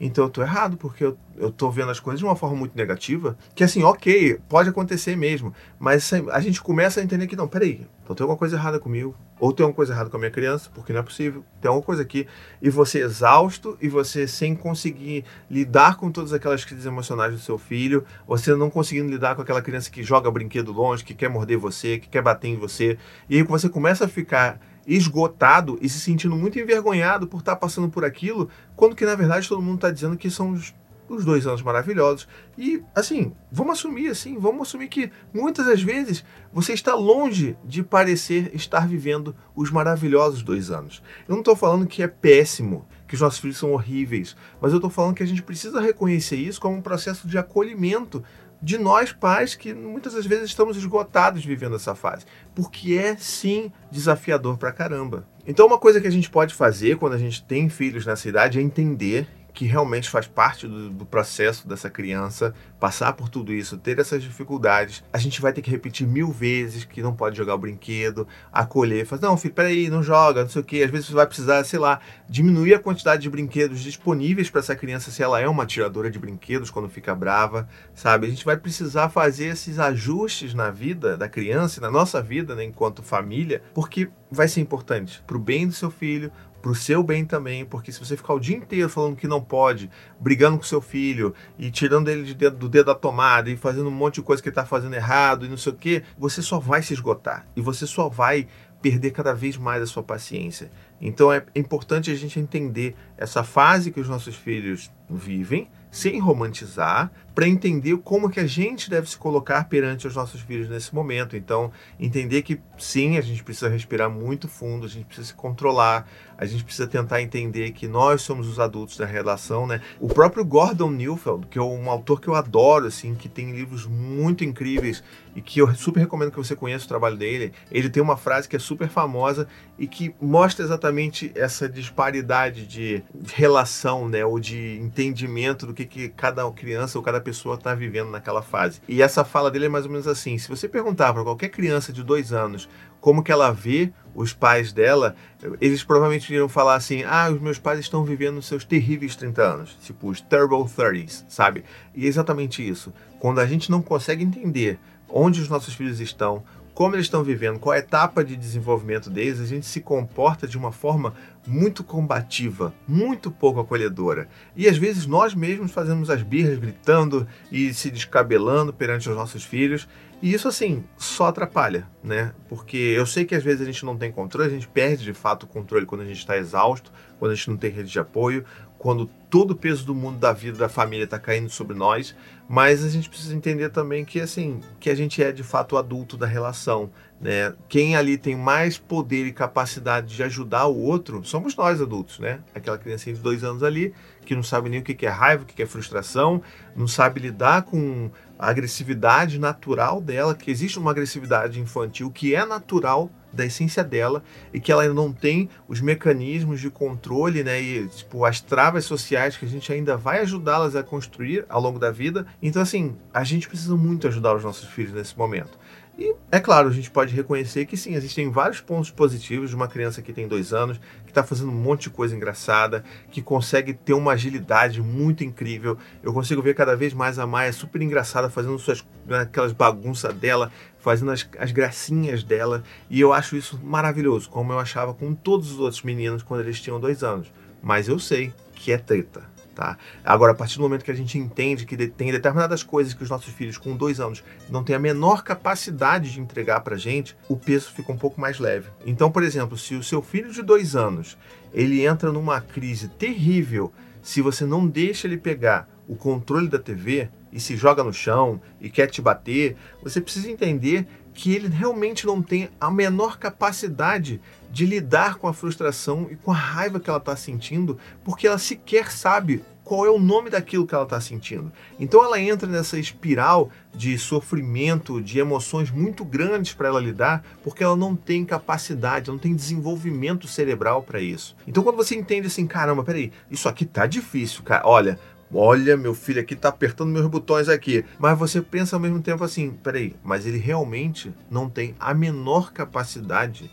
Então 0.05 0.25
eu 0.25 0.29
tô 0.29 0.41
errado, 0.41 0.77
porque 0.77 1.03
eu, 1.03 1.17
eu 1.35 1.51
tô 1.51 1.71
vendo 1.71 1.89
as 1.89 1.99
coisas 1.99 2.19
de 2.19 2.25
uma 2.25 2.35
forma 2.35 2.55
muito 2.55 2.75
negativa. 2.75 3.35
Que 3.55 3.63
assim, 3.63 3.83
ok, 3.83 4.39
pode 4.47 4.69
acontecer 4.69 5.15
mesmo. 5.15 5.53
Mas 5.79 6.11
a 6.31 6.39
gente 6.39 6.61
começa 6.61 6.99
a 6.99 7.03
entender 7.03 7.25
que, 7.25 7.35
não, 7.35 7.47
peraí, 7.47 7.87
então 8.03 8.15
tem 8.15 8.23
alguma 8.23 8.37
coisa 8.37 8.55
errada 8.55 8.79
comigo. 8.79 9.15
Ou 9.39 9.51
tem 9.51 9.63
alguma 9.63 9.75
coisa 9.75 9.93
errada 9.93 10.09
com 10.09 10.17
a 10.17 10.19
minha 10.19 10.31
criança, 10.31 10.69
porque 10.73 10.93
não 10.93 10.99
é 10.99 11.03
possível. 11.03 11.43
Tem 11.59 11.67
alguma 11.67 11.83
coisa 11.83 12.03
aqui. 12.03 12.27
E 12.61 12.69
você 12.69 12.99
exausto 12.99 13.77
e 13.81 13.89
você 13.89 14.27
sem 14.27 14.55
conseguir 14.55 15.25
lidar 15.49 15.97
com 15.97 16.11
todas 16.11 16.31
aquelas 16.31 16.63
crises 16.63 16.85
emocionais 16.85 17.33
do 17.33 17.39
seu 17.39 17.57
filho, 17.57 18.05
você 18.27 18.55
não 18.55 18.69
conseguindo 18.69 19.09
lidar 19.09 19.35
com 19.35 19.41
aquela 19.41 19.61
criança 19.61 19.89
que 19.89 20.03
joga 20.03 20.29
brinquedo 20.29 20.71
longe, 20.71 21.03
que 21.03 21.15
quer 21.15 21.29
morder 21.29 21.57
você, 21.57 21.97
que 21.97 22.07
quer 22.07 22.21
bater 22.21 22.49
em 22.49 22.57
você. 22.57 22.97
E 23.27 23.37
aí 23.37 23.43
você 23.43 23.67
começa 23.67 24.05
a 24.05 24.07
ficar 24.07 24.59
esgotado 24.87 25.77
e 25.81 25.89
se 25.89 25.99
sentindo 25.99 26.35
muito 26.35 26.59
envergonhado 26.59 27.27
por 27.27 27.39
estar 27.39 27.55
passando 27.55 27.89
por 27.89 28.05
aquilo, 28.05 28.49
quando 28.75 28.95
que 28.95 29.05
na 29.05 29.15
verdade 29.15 29.47
todo 29.47 29.61
mundo 29.61 29.75
está 29.75 29.91
dizendo 29.91 30.17
que 30.17 30.29
são 30.29 30.51
os, 30.51 30.73
os, 31.09 31.25
dois 31.25 31.47
anos 31.47 31.61
maravilhosos. 31.61 32.27
E 32.57 32.83
assim, 32.93 33.33
vamos 33.51 33.79
assumir 33.79 34.09
assim, 34.09 34.37
vamos 34.37 34.67
assumir 34.67 34.87
que 34.87 35.11
muitas 35.33 35.65
das 35.65 35.81
vezes 35.81 36.23
você 36.53 36.73
está 36.73 36.93
longe 36.93 37.57
de 37.63 37.83
parecer 37.83 38.51
estar 38.53 38.87
vivendo 38.87 39.35
os 39.55 39.71
maravilhosos 39.71 40.43
dois 40.43 40.69
anos. 40.69 41.01
Eu 41.27 41.33
não 41.33 41.39
estou 41.39 41.55
falando 41.55 41.88
que 41.88 42.03
é 42.03 42.07
péssimo, 42.07 42.88
que 43.07 43.15
os 43.15 43.21
nossos 43.21 43.39
filhos 43.39 43.57
são 43.57 43.71
horríveis, 43.71 44.35
mas 44.59 44.71
eu 44.71 44.77
estou 44.77 44.89
falando 44.89 45.15
que 45.15 45.23
a 45.23 45.27
gente 45.27 45.43
precisa 45.43 45.79
reconhecer 45.79 46.38
isso 46.38 46.59
como 46.59 46.75
um 46.75 46.81
processo 46.81 47.27
de 47.27 47.38
acolhimento 47.38 48.23
de 48.65 48.79
nós 48.79 49.13
pais 49.13 49.53
que 49.53 49.75
muitas 49.75 50.15
das 50.15 50.25
vezes 50.25 50.45
estamos 50.45 50.75
esgotados 50.75 51.45
vivendo 51.45 51.75
essa 51.75 51.94
fase, 51.94 52.25
porque 52.56 52.95
é 52.95 53.15
sim 53.15 53.71
desafiador 53.91 54.57
pra 54.57 54.71
caramba. 54.71 55.27
Então, 55.45 55.67
uma 55.67 55.77
coisa 55.77 56.01
que 56.01 56.07
a 56.07 56.12
gente 56.12 56.31
pode 56.31 56.51
fazer 56.51 56.97
quando 56.97 57.13
a 57.13 57.17
gente 57.19 57.44
tem 57.44 57.69
filhos 57.69 58.07
nessa 58.07 58.27
idade 58.27 58.57
é 58.57 58.63
entender 58.63 59.27
que 59.55 59.65
realmente 59.65 60.09
faz 60.09 60.27
parte 60.27 60.67
do, 60.67 60.89
do, 60.89 61.05
processo 61.05 61.65
dessa 61.65 61.89
criança 61.89 62.53
passar 62.77 63.13
por 63.13 63.29
tudo 63.29 63.53
isso, 63.53 63.77
ter 63.77 63.97
essas 63.97 64.21
dificuldades. 64.21 65.01
A 65.13 65.17
gente 65.17 65.41
vai 65.41 65.53
ter 65.53 65.61
que 65.61 65.71
repetir 65.71 66.05
mil 66.05 66.29
vezes 66.29 66.83
que 66.83 67.01
não 67.01 67.15
pode 67.15 67.37
jogar 67.37 67.55
o 67.55 67.57
brinquedo, 67.57 68.27
acolher, 68.51 69.05
falar, 69.05 69.21
não, 69.21 69.37
filho, 69.37 69.53
peraí, 69.53 69.89
não 69.89 70.03
joga, 70.03 70.41
não 70.41 70.49
sei 70.49 70.61
o 70.61 70.65
quê. 70.65 70.83
Às 70.83 70.91
vezes 70.91 71.07
você 71.07 71.13
vai 71.13 71.25
precisar, 71.25 71.63
sei 71.63 71.79
lá, 71.79 72.01
diminuir 72.29 72.73
a 72.73 72.79
quantidade 72.79 73.21
de 73.21 73.29
brinquedos 73.29 73.79
disponíveis 73.79 74.49
para 74.49 74.59
essa 74.59 74.75
criança 74.75 75.09
se 75.09 75.23
ela 75.23 75.39
é 75.39 75.47
uma 75.47 75.65
tiradora 75.65 76.11
de 76.11 76.19
brinquedos 76.19 76.69
quando 76.69 76.89
fica 76.89 77.15
brava, 77.15 77.67
sabe? 77.93 78.27
A 78.27 78.29
gente 78.29 78.43
vai 78.43 78.57
precisar 78.57 79.07
fazer 79.07 79.45
esses 79.45 79.79
ajustes 79.79 80.53
na 80.53 80.69
vida 80.69 81.15
da 81.15 81.29
criança, 81.29 81.79
na 81.79 81.89
nossa 81.89 82.21
vida, 82.21 82.53
né, 82.55 82.65
enquanto 82.65 83.01
família, 83.01 83.63
porque 83.73 84.09
vai 84.29 84.49
ser 84.49 84.59
importante 84.59 85.23
para 85.25 85.37
o 85.37 85.39
bem 85.39 85.65
do 85.65 85.73
seu 85.73 85.89
filho, 85.89 86.29
para 86.65 86.71
o 86.71 86.75
seu 86.75 87.03
bem 87.03 87.23
também, 87.23 87.63
porque 87.63 87.91
se 87.91 88.00
você 88.00 88.17
ficar 88.17 88.33
o 88.33 88.39
dia 88.39 88.57
inteiro 88.57 88.89
falando 88.89 89.15
que 89.15 89.27
não 89.27 89.39
pode, 89.39 89.88
brigando 90.19 90.57
com 90.57 90.63
seu 90.63 90.81
filho 90.81 91.31
e 91.59 91.69
tirando 91.69 92.09
ele 92.09 92.23
de 92.23 92.33
dedo, 92.33 92.57
do 92.57 92.67
dedo 92.67 92.88
da 92.88 92.95
tomada 92.95 93.51
e 93.51 93.56
fazendo 93.56 93.88
um 93.88 93.91
monte 93.91 94.15
de 94.15 94.23
coisa 94.23 94.41
que 94.41 94.50
ele 94.50 94.53
está 94.53 94.65
fazendo 94.65 94.95
errado 94.95 95.45
e 95.45 95.47
não 95.47 95.57
sei 95.57 95.71
o 95.71 95.75
que, 95.75 96.01
você 96.17 96.41
só 96.41 96.57
vai 96.57 96.81
se 96.81 96.91
esgotar 96.91 97.45
e 97.56 97.62
você 97.62 97.85
só 97.85 98.09
vai 98.09 98.47
perder 98.81 99.12
cada 99.12 99.31
vez 99.31 99.57
mais 99.57 99.83
a 99.83 99.85
sua 99.85 100.01
paciência. 100.01 100.71
Então 101.00 101.31
é 101.31 101.45
importante 101.56 102.09
a 102.09 102.15
gente 102.15 102.39
entender 102.39 102.95
essa 103.15 103.44
fase 103.44 103.91
que 103.91 104.00
os 104.00 104.09
nossos 104.09 104.35
filhos 104.35 104.91
vivem, 105.07 105.69
sem 105.95 106.19
romantizar, 106.19 107.09
para 107.33 107.47
entender 107.47 107.97
como 108.00 108.30
que 108.30 108.42
a 108.42 108.45
gente 108.45 108.89
deve 108.89 109.09
se 109.09 109.18
colocar 109.18 109.69
perante 109.69 110.06
os 110.06 110.13
nossos 110.13 110.42
filhos 110.42 110.68
nesse 110.68 110.94
momento. 110.94 111.38
Então, 111.38 111.71
entender 111.97 112.42
que 112.42 112.59
sim, 112.77 113.18
a 113.18 113.21
gente 113.21 113.42
precisa 113.42 113.69
respirar 113.69 114.09
muito 114.09 114.50
fundo, 114.50 114.86
a 114.86 114.89
gente 114.89 115.06
precisa 115.06 115.30
se 115.30 115.33
controlar, 115.33 116.06
a 116.38 116.45
gente 116.45 116.65
precisa 116.65 116.86
tentar 116.86 117.21
entender 117.21 117.71
que 117.71 117.88
nós 117.88 118.21
somos 118.21 118.45
os 118.50 118.59
adultos 118.59 118.97
da 118.97 119.06
relação, 119.06 119.65
né? 119.65 119.80
O 119.97 120.09
próprio 120.09 120.44
Gordon 120.44 120.89
Neufeld, 120.89 121.47
que 121.47 121.57
é 121.57 121.62
um 121.62 121.89
autor 121.89 122.19
que 122.19 122.27
eu 122.27 122.36
adoro, 122.36 122.88
assim, 122.88 123.15
que 123.15 123.30
tem 123.30 123.53
livros 123.53 123.86
muito 123.86 124.44
incríveis 124.44 125.01
e 125.35 125.41
que 125.41 125.59
eu 125.59 125.75
super 125.75 125.99
recomendo 125.99 126.31
que 126.31 126.37
você 126.37 126.55
conheça 126.55 126.85
o 126.85 126.87
trabalho 126.87 127.17
dele, 127.17 127.51
ele 127.69 127.89
tem 127.89 128.01
uma 128.01 128.15
frase 128.15 128.47
que 128.47 128.55
é 128.55 128.59
super 128.59 128.87
famosa 128.87 129.47
e 129.77 129.85
que 129.85 130.15
mostra 130.21 130.63
exatamente 130.63 131.31
essa 131.35 131.67
disparidade 131.67 132.65
de 132.65 133.03
relação, 133.33 134.07
né, 134.07 134.25
ou 134.25 134.39
de 134.39 134.79
entendimento 134.79 135.67
do 135.67 135.73
que, 135.73 135.85
que 135.85 136.09
cada 136.09 136.49
criança 136.51 136.97
ou 136.97 137.03
cada 137.03 137.19
pessoa 137.19 137.55
está 137.55 137.75
vivendo 137.75 138.09
naquela 138.09 138.41
fase. 138.41 138.81
E 138.87 139.01
essa 139.01 139.25
fala 139.25 139.51
dele 139.51 139.65
é 139.65 139.69
mais 139.69 139.85
ou 139.85 139.91
menos 139.91 140.07
assim: 140.07 140.37
se 140.37 140.47
você 140.47 140.69
perguntar 140.69 141.13
para 141.13 141.23
qualquer 141.23 141.49
criança 141.49 141.91
de 141.91 142.03
dois 142.03 142.31
anos 142.31 142.69
como 143.05 143.21
que 143.21 143.31
ela 143.31 143.51
vê 143.51 143.93
os 144.15 144.33
pais 144.33 144.73
dela, 144.73 145.15
eles 145.61 145.83
provavelmente 145.83 146.27
iriam 146.31 146.49
falar 146.49 146.73
assim: 146.73 147.03
ah, 147.03 147.29
os 147.29 147.39
meus 147.39 147.59
pais 147.59 147.79
estão 147.79 148.03
vivendo 148.03 148.41
seus 148.41 148.65
terríveis 148.65 149.15
30 149.15 149.41
anos, 149.43 149.77
tipo 149.83 150.09
os 150.09 150.21
terrible 150.21 150.63
30s, 150.63 151.23
sabe? 151.27 151.63
E 151.93 152.05
é 152.05 152.07
exatamente 152.07 152.67
isso. 152.67 152.91
Quando 153.19 153.39
a 153.39 153.45
gente 153.45 153.69
não 153.69 153.79
consegue 153.79 154.23
entender 154.23 154.79
onde 155.17 155.41
os 155.41 155.47
nossos 155.47 155.73
filhos 155.73 156.01
estão, 156.01 156.44
como 156.73 156.94
eles 156.94 157.06
estão 157.06 157.23
vivendo, 157.23 157.57
qual 157.57 157.73
a 157.73 157.79
etapa 157.79 158.21
de 158.21 158.35
desenvolvimento 158.35 159.09
deles, 159.09 159.39
a 159.39 159.45
gente 159.45 159.65
se 159.65 159.79
comporta 159.79 160.45
de 160.45 160.57
uma 160.57 160.73
forma 160.73 161.13
muito 161.47 161.85
combativa, 161.85 162.73
muito 162.85 163.31
pouco 163.31 163.62
acolhedora. 163.62 164.27
E 164.57 164.67
às 164.67 164.77
vezes 164.77 165.06
nós 165.06 165.33
mesmos 165.33 165.71
fazemos 165.71 166.09
as 166.09 166.21
birras 166.21 166.59
gritando 166.59 167.25
e 167.50 167.73
se 167.73 167.89
descabelando 167.89 168.73
perante 168.73 169.09
os 169.09 169.15
nossos 169.15 169.45
filhos. 169.45 169.88
E 170.21 170.33
isso, 170.33 170.50
assim, 170.50 170.83
só 170.97 171.27
atrapalha, 171.27 171.88
né? 172.03 172.33
Porque 172.50 172.75
eu 172.75 173.06
sei 173.06 173.23
que 173.23 173.35
às 173.35 173.44
vezes 173.44 173.62
a 173.62 173.65
gente 173.65 173.85
não 173.85 173.95
tem 173.95 174.12
controle, 174.12 174.50
a 174.50 174.51
gente 174.51 174.67
perde 174.67 175.03
de 175.03 175.13
fato 175.13 175.44
o 175.44 175.47
controle 175.47 175.85
quando 175.85 176.01
a 176.01 176.06
gente 176.06 176.17
está 176.17 176.38
exausto, 176.38 176.91
quando 177.19 177.31
a 177.31 177.35
gente 177.35 177.50
não 177.50 177.57
tem 177.57 177.71
rede 177.71 177.89
de 177.89 178.00
apoio, 178.00 178.44
quando 178.85 179.09
todo 179.31 179.49
o 179.49 179.55
peso 179.55 179.83
do 179.83 179.95
mundo, 179.95 180.19
da 180.19 180.31
vida, 180.31 180.59
da 180.59 180.69
família 180.69 181.05
está 181.05 181.17
caindo 181.17 181.49
sobre 181.49 181.75
nós, 181.75 182.15
mas 182.47 182.85
a 182.85 182.87
gente 182.87 183.09
precisa 183.09 183.35
entender 183.35 183.71
também 183.71 184.05
que 184.05 184.21
assim, 184.21 184.59
que 184.79 184.91
a 184.91 184.93
gente 184.93 185.23
é 185.23 185.31
de 185.31 185.41
fato 185.41 185.75
adulto 185.75 186.15
da 186.15 186.27
relação, 186.27 186.91
né? 187.19 187.55
Quem 187.67 187.95
ali 187.95 188.15
tem 188.15 188.35
mais 188.35 188.77
poder 188.77 189.25
e 189.25 189.33
capacidade 189.33 190.15
de 190.15 190.21
ajudar 190.21 190.67
o 190.67 190.79
outro 190.79 191.23
somos 191.23 191.55
nós 191.55 191.81
adultos, 191.81 192.19
né? 192.19 192.41
Aquela 192.53 192.77
criancinha 192.77 193.15
de 193.15 193.23
dois 193.23 193.43
anos 193.43 193.63
ali 193.63 193.91
que 194.23 194.35
não 194.35 194.43
sabe 194.43 194.69
nem 194.69 194.81
o 194.81 194.83
que 194.83 195.03
é 195.03 195.09
raiva, 195.09 195.41
o 195.41 195.45
que 195.47 195.63
é 195.63 195.65
frustração, 195.65 196.39
não 196.75 196.88
sabe 196.88 197.19
lidar 197.19 197.63
com 197.63 198.11
a 198.38 198.51
agressividade 198.51 199.39
natural 199.39 199.99
dela, 199.99 200.35
que 200.35 200.51
existe 200.51 200.77
uma 200.77 200.91
agressividade 200.91 201.60
infantil 201.60 202.12
que 202.12 202.36
é 202.36 202.45
natural 202.45 203.10
da 203.36 203.46
essência 203.46 203.84
dela 203.84 204.24
e 204.54 204.60
que 204.60 204.72
ela 204.72 204.84
ainda 204.84 204.94
não 204.94 205.12
tem 205.12 205.50
os 205.68 205.82
mecanismos 205.82 206.60
de 206.60 206.70
controle, 206.70 207.44
né, 207.44 207.62
e 207.62 207.88
tipo 207.88 208.25
as 208.25 208.42
travas 208.42 208.86
sociais 208.86 209.38
que 209.38 209.46
a 209.46 209.50
gente 209.50 209.72
ainda 209.72 209.98
vai 209.98 210.22
ajudá-las 210.22 210.75
a 210.75 210.84
construir 210.84 211.46
ao 211.50 211.62
longo 211.62 211.77
da 211.77 211.92
vida. 211.92 212.25
Então 212.42 212.62
assim, 212.62 212.96
a 213.13 213.24
gente 213.24 213.48
precisa 213.48 213.75
muito 213.75 214.08
ajudar 214.08 214.36
os 214.36 214.44
nossos 214.44 214.70
filhos 214.70 214.94
nesse 214.94 215.18
momento. 215.18 215.60
E 215.97 216.13
é 216.29 216.41
claro, 216.41 216.67
a 216.67 216.71
gente 216.71 216.91
pode 216.91 217.15
reconhecer 217.15 217.65
que 217.65 217.77
sim, 217.77 217.95
existem 217.95 218.29
vários 218.29 218.59
pontos 218.59 218.91
positivos 218.91 219.49
de 219.49 219.55
uma 219.55 219.67
criança 219.67 220.01
que 220.01 220.11
tem 220.11 220.27
dois 220.27 220.51
anos, 220.51 220.77
que 221.05 221.11
está 221.11 221.23
fazendo 221.23 221.51
um 221.51 221.55
monte 221.55 221.83
de 221.83 221.89
coisa 221.89 222.13
engraçada, 222.13 222.83
que 223.09 223.21
consegue 223.21 223.73
ter 223.73 223.93
uma 223.93 224.11
agilidade 224.11 224.81
muito 224.81 225.23
incrível. 225.23 225.77
Eu 226.03 226.11
consigo 226.11 226.41
ver 226.41 226.53
cada 226.53 226.75
vez 226.75 226.93
mais 226.93 227.17
a 227.17 227.25
Maia 227.25 227.53
super 227.53 227.81
engraçada, 227.81 228.29
fazendo 228.29 228.59
suas 228.59 228.85
né, 229.05 229.19
aquelas 229.19 229.53
bagunças 229.53 230.13
dela, 230.13 230.51
fazendo 230.79 231.11
as, 231.11 231.27
as 231.39 231.51
gracinhas 231.53 232.23
dela, 232.23 232.61
e 232.89 232.99
eu 232.99 233.13
acho 233.13 233.37
isso 233.37 233.57
maravilhoso, 233.63 234.29
como 234.29 234.51
eu 234.51 234.59
achava 234.59 234.93
com 234.93 235.15
todos 235.15 235.51
os 235.51 235.59
outros 235.59 235.81
meninos 235.81 236.23
quando 236.23 236.41
eles 236.41 236.59
tinham 236.59 236.79
dois 236.79 237.03
anos. 237.03 237.31
Mas 237.63 237.87
eu 237.87 237.97
sei 237.99 238.33
que 238.53 238.71
é 238.71 238.77
treta 238.77 239.35
Tá? 239.55 239.77
Agora, 240.03 240.33
a 240.33 240.35
partir 240.35 240.57
do 240.57 240.63
momento 240.63 240.83
que 240.83 240.91
a 240.91 240.95
gente 240.95 241.17
entende 241.17 241.65
que 241.65 241.77
tem 241.88 242.12
determinadas 242.12 242.62
coisas 242.62 242.93
que 242.93 243.01
os 243.01 243.09
nossos 243.09 243.33
filhos 243.33 243.57
com 243.57 243.74
dois 243.74 244.01
anos 244.01 244.21
não 244.50 244.65
têm 244.65 244.75
a 244.75 244.79
menor 244.79 245.24
capacidade 245.24 246.12
de 246.12 246.19
entregar 246.19 246.59
para 246.59 246.75
gente, 246.75 247.15
o 247.29 247.38
peso 247.38 247.71
fica 247.71 247.89
um 247.89 247.97
pouco 247.97 248.19
mais 248.19 248.38
leve. 248.38 248.67
Então, 248.85 249.09
por 249.09 249.24
exemplo, 249.24 249.57
se 249.57 249.74
o 249.74 249.81
seu 249.81 250.01
filho 250.01 250.29
de 250.33 250.41
dois 250.41 250.75
anos 250.75 251.17
ele 251.53 251.85
entra 251.85 252.12
numa 252.12 252.41
crise 252.41 252.89
terrível, 252.89 253.71
se 254.01 254.21
você 254.21 254.45
não 254.45 254.67
deixa 254.67 255.07
ele 255.07 255.17
pegar 255.17 255.69
o 255.88 255.95
controle 255.95 256.50
da 256.50 256.59
TV 256.59 257.07
e 257.31 257.39
se 257.39 257.55
joga 257.55 257.81
no 257.81 257.93
chão 257.93 258.41
e 258.59 258.69
quer 258.69 258.88
te 258.88 259.01
bater, 259.01 259.55
você 259.81 260.01
precisa 260.01 260.29
entender 260.29 260.85
que 261.13 261.33
ele 261.33 261.47
realmente 261.47 262.05
não 262.05 262.21
tem 262.21 262.50
a 262.59 262.69
menor 262.69 263.17
capacidade 263.17 264.19
de 264.55 264.65
lidar 264.65 265.15
com 265.15 265.27
a 265.27 265.33
frustração 265.33 266.07
e 266.09 266.15
com 266.15 266.31
a 266.31 266.33
raiva 266.33 266.79
que 266.79 266.89
ela 266.89 266.97
está 266.97 267.13
sentindo, 267.13 267.77
porque 268.05 268.25
ela 268.25 268.38
sequer 268.38 268.89
sabe 268.89 269.43
qual 269.65 269.85
é 269.85 269.89
o 269.89 270.00
nome 270.00 270.29
daquilo 270.29 270.65
que 270.65 270.74
ela 270.74 270.85
está 270.85 271.01
sentindo. 271.01 271.51
Então 271.77 272.01
ela 272.01 272.17
entra 272.21 272.47
nessa 272.47 272.79
espiral 272.79 273.50
de 273.74 273.97
sofrimento, 273.97 275.01
de 275.01 275.19
emoções 275.19 275.69
muito 275.69 276.05
grandes 276.05 276.53
para 276.53 276.69
ela 276.69 276.79
lidar, 276.79 277.21
porque 277.43 277.65
ela 277.65 277.75
não 277.75 277.97
tem 277.97 278.24
capacidade, 278.24 279.12
não 279.12 279.17
tem 279.17 279.35
desenvolvimento 279.35 280.25
cerebral 280.25 280.81
para 280.83 281.01
isso. 281.01 281.35
Então 281.45 281.62
quando 281.62 281.75
você 281.75 281.93
entende 281.93 282.27
assim, 282.27 282.47
caramba, 282.47 282.81
peraí, 282.81 283.12
isso 283.29 283.50
aqui 283.50 283.65
tá 283.65 283.85
difícil, 283.85 284.41
cara. 284.41 284.65
Olha, 284.65 284.97
olha, 285.33 285.75
meu 285.75 285.93
filho 285.93 286.21
aqui 286.21 286.33
tá 286.33 286.47
apertando 286.47 286.93
meus 286.93 287.07
botões 287.07 287.50
aqui. 287.50 287.83
Mas 288.00 288.17
você 288.17 288.41
pensa 288.41 288.77
ao 288.77 288.79
mesmo 288.79 289.01
tempo 289.01 289.21
assim, 289.21 289.51
peraí, 289.51 289.97
mas 290.01 290.25
ele 290.25 290.38
realmente 290.38 291.13
não 291.29 291.50
tem 291.50 291.75
a 291.77 291.93
menor 291.93 292.53
capacidade 292.53 293.51